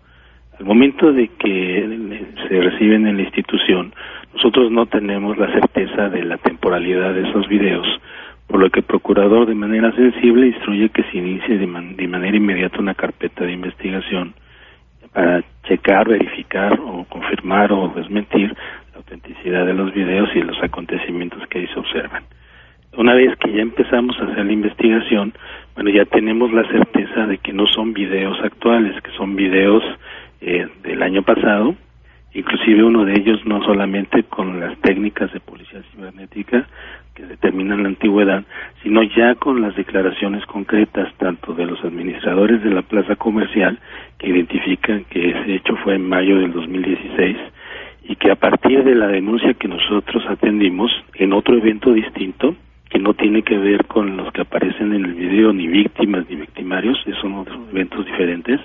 [0.58, 3.92] Al momento de que se reciben en la institución,
[4.34, 7.86] nosotros no tenemos la certeza de la temporalidad de esos videos,
[8.54, 12.36] por lo que el procurador de manera sensible instruye que se inicie de, de manera
[12.36, 14.32] inmediata una carpeta de investigación
[15.12, 18.54] para checar, verificar o confirmar o desmentir
[18.92, 22.22] la autenticidad de los videos y los acontecimientos que ahí se observan.
[22.96, 25.32] Una vez que ya empezamos a hacer la investigación,
[25.74, 29.82] bueno, ya tenemos la certeza de que no son videos actuales, que son videos
[30.42, 31.74] eh, del año pasado,
[32.34, 36.66] inclusive uno de ellos no solamente con las técnicas de policía cibernética
[37.14, 38.42] que determinan la antigüedad,
[38.82, 43.78] sino ya con las declaraciones concretas tanto de los administradores de la plaza comercial
[44.18, 47.36] que identifican que ese hecho fue en mayo del 2016
[48.08, 52.56] y que a partir de la denuncia que nosotros atendimos en otro evento distinto,
[52.94, 56.36] que no tiene que ver con los que aparecen en el video, ni víctimas ni
[56.36, 58.60] victimarios, son eventos diferentes,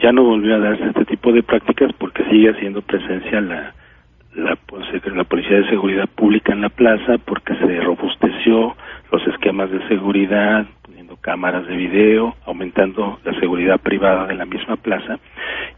[0.00, 3.72] ya no volvió a darse este tipo de prácticas porque sigue haciendo presencia la,
[4.34, 4.58] la,
[5.14, 8.74] la Policía de Seguridad Pública en la plaza, porque se robusteció
[9.12, 14.74] los esquemas de seguridad, poniendo cámaras de video, aumentando la seguridad privada de la misma
[14.74, 15.20] plaza,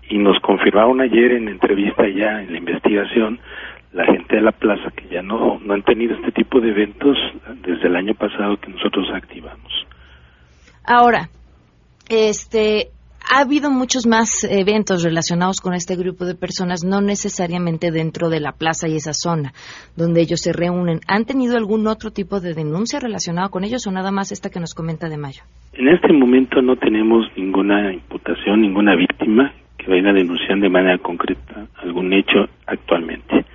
[0.08, 3.38] y nos confirmaron ayer en entrevista ya en la investigación
[3.96, 7.16] la gente de la plaza que ya no, no han tenido este tipo de eventos
[7.62, 9.72] desde el año pasado que nosotros activamos.
[10.84, 11.30] Ahora,
[12.10, 12.88] este,
[13.28, 18.40] ha habido muchos más eventos relacionados con este grupo de personas, no necesariamente dentro de
[18.40, 19.54] la plaza y esa zona
[19.96, 21.00] donde ellos se reúnen.
[21.08, 24.60] ¿Han tenido algún otro tipo de denuncia relacionado con ellos o nada más esta que
[24.60, 25.42] nos comenta de mayo?
[25.72, 30.98] En este momento no tenemos ninguna imputación, ninguna víctima que venga a denunciar de manera
[30.98, 33.46] concreta algún hecho actualmente.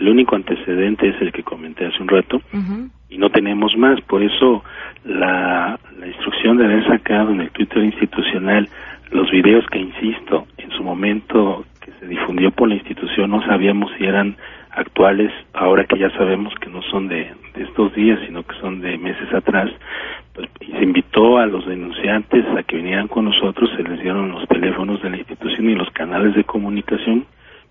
[0.00, 2.40] El único antecedente es el que comenté hace un rato
[3.08, 4.00] y no tenemos más.
[4.02, 4.64] Por eso
[5.04, 8.68] la, la instrucción de haber sacado en el Twitter institucional
[9.10, 13.90] los videos que, insisto, en su momento que se difundió por la institución no sabíamos
[13.96, 14.36] si eran
[14.70, 18.80] actuales, ahora que ya sabemos que no son de, de estos días, sino que son
[18.80, 19.70] de meses atrás,
[20.32, 24.32] pues, y se invitó a los denunciantes a que vinieran con nosotros, se les dieron
[24.32, 27.24] los teléfonos de la institución y los canales de comunicación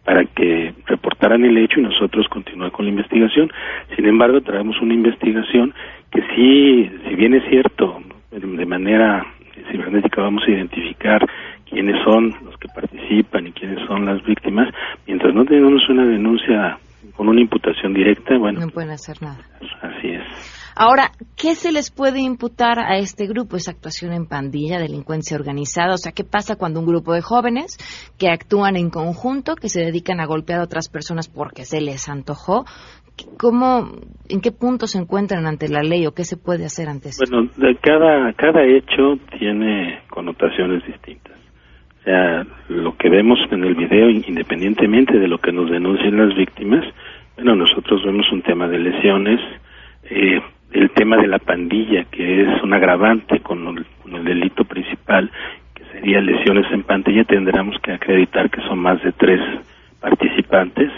[0.03, 3.51] para que reportaran el hecho y nosotros continuar con la investigación.
[3.95, 5.73] Sin embargo, traemos una investigación
[6.11, 8.01] que sí, si bien es cierto,
[8.31, 9.25] de manera
[9.71, 11.25] cibernética vamos a identificar
[11.69, 14.69] quiénes son los que participan y quiénes son las víctimas,
[15.07, 16.77] mientras no tengamos una denuncia
[17.15, 19.39] con una imputación directa, bueno, No pueden hacer nada.
[19.81, 20.62] así es.
[20.75, 23.57] Ahora, ¿qué se les puede imputar a este grupo?
[23.57, 25.93] ¿Es actuación en pandilla, delincuencia organizada?
[25.93, 27.77] O sea, ¿qué pasa cuando un grupo de jóvenes
[28.17, 32.09] que actúan en conjunto, que se dedican a golpear a otras personas porque se les
[32.09, 32.65] antojó?
[33.37, 33.91] ¿Cómo,
[34.27, 37.23] ¿En qué punto se encuentran ante la ley o qué se puede hacer ante eso?
[37.29, 37.49] Bueno,
[37.81, 41.33] cada, cada hecho tiene connotaciones distintas.
[42.01, 46.35] O sea, lo que vemos en el video, independientemente de lo que nos denuncien las
[46.35, 46.83] víctimas,
[47.35, 49.39] bueno, nosotros vemos un tema de lesiones,
[50.09, 50.41] eh,
[50.73, 55.31] el tema de la pandilla, que es un agravante con el, con el delito principal,
[55.75, 59.39] que sería lesiones en pantalla, tendremos que acreditar que son más de tres
[59.99, 60.91] participantes.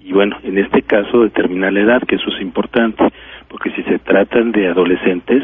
[0.00, 3.04] Y bueno, en este caso determinar la edad, que eso es importante,
[3.48, 5.42] porque si se tratan de adolescentes,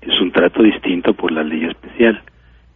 [0.00, 2.22] es un trato distinto por la ley especial,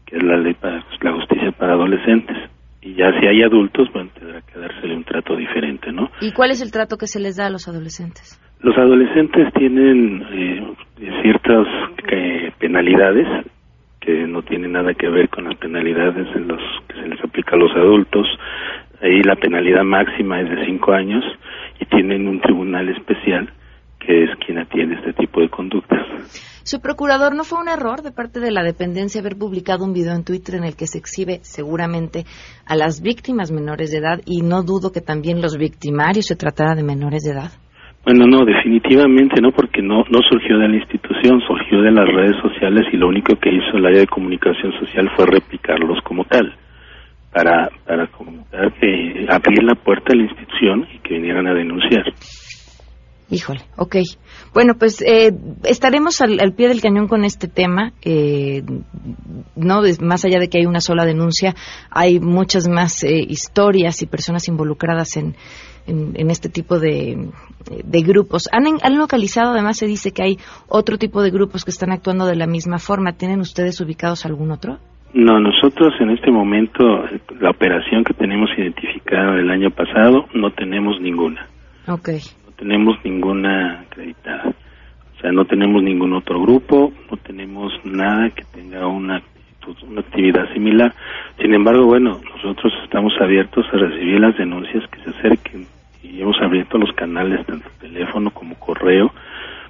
[0.04, 2.36] que es la ley para la justicia para adolescentes.
[2.82, 6.10] Y ya si hay adultos, bueno, tendrá que dársele un trato diferente, ¿no?
[6.20, 8.38] ¿Y cuál es el trato que se les da a los adolescentes?
[8.64, 10.74] Los adolescentes tienen eh,
[11.20, 11.66] ciertas
[12.58, 13.26] penalidades
[14.00, 17.56] que no tienen nada que ver con las penalidades en los que se les aplica
[17.56, 18.26] a los adultos.
[19.02, 21.22] Ahí la penalidad máxima es de cinco años
[21.78, 23.52] y tienen un tribunal especial
[23.98, 26.00] que es quien atiende este tipo de conductas.
[26.62, 30.14] Su procurador, ¿no fue un error de parte de la dependencia haber publicado un video
[30.14, 32.24] en Twitter en el que se exhibe seguramente
[32.64, 36.74] a las víctimas menores de edad y no dudo que también los victimarios se tratara
[36.74, 37.50] de menores de edad?
[38.04, 42.36] Bueno, no, definitivamente no, porque no, no surgió de la institución, surgió de las redes
[42.42, 46.54] sociales y lo único que hizo el área de comunicación social fue replicarlos como tal,
[47.32, 52.04] para, para comunicar que abrir la puerta a la institución y que vinieran a denunciar.
[53.30, 53.96] Híjole, ok.
[54.52, 55.32] Bueno, pues eh,
[55.64, 57.94] estaremos al, al, pie del cañón con este tema.
[58.02, 58.62] Eh,
[59.56, 61.54] no, más allá de que hay una sola denuncia,
[61.90, 65.36] hay muchas más eh, historias y personas involucradas en,
[65.86, 67.28] en, en este tipo de,
[67.84, 68.48] de grupos.
[68.52, 70.36] ¿Han, ¿Han, localizado, además se dice que hay
[70.68, 73.12] otro tipo de grupos que están actuando de la misma forma.
[73.12, 74.78] ¿Tienen ustedes ubicados algún otro?
[75.12, 77.04] No, nosotros en este momento,
[77.38, 81.46] la operación que tenemos identificada del año pasado, no tenemos ninguna.
[81.86, 82.08] Ok.
[82.46, 84.52] No tenemos ninguna acreditada.
[85.16, 89.22] O sea, no tenemos ningún otro grupo, no tenemos nada que tenga una,
[89.88, 90.92] una actividad similar.
[91.40, 95.66] Sin embargo, bueno, nosotros estamos abiertos a recibir las denuncias que se acerquen
[96.04, 99.10] y hemos abierto los canales, tanto teléfono como correo,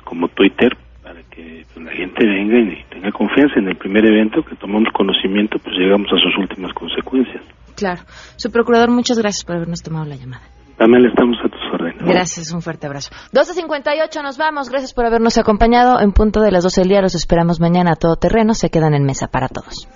[0.05, 4.43] como Twitter, para que pues, la gente venga y tenga confianza en el primer evento
[4.43, 7.43] que tomamos conocimiento, pues llegamos a sus últimas consecuencias.
[7.77, 8.03] Claro.
[8.37, 10.43] Su procurador, muchas gracias por habernos tomado la llamada.
[10.77, 12.03] Pamela, estamos a tus órdenes.
[12.05, 13.11] Gracias, un fuerte abrazo.
[13.33, 14.71] 12.58, nos vamos.
[14.71, 16.01] Gracias por habernos acompañado.
[16.01, 18.55] En punto de las 12 del día los esperamos mañana a todo terreno.
[18.55, 19.89] Se quedan en mesa para todos.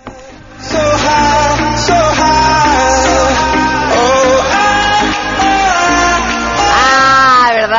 [0.70, 1.56] Ah,
[1.88, 2.47] ¿verdad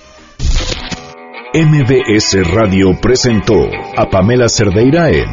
[1.54, 3.54] MBS Radio presentó
[3.96, 5.24] a Pamela Cerdeira en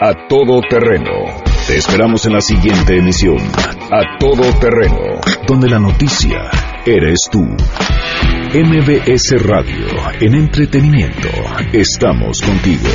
[0.00, 1.26] A Todo Terreno.
[1.66, 6.48] Te esperamos en la siguiente emisión, A Todo Terreno, donde la noticia
[6.86, 7.42] eres tú.
[8.54, 9.88] MBS Radio,
[10.22, 11.28] en entretenimiento,
[11.74, 12.88] estamos contigo.